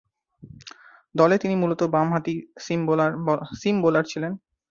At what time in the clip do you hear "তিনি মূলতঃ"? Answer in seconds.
1.37-1.87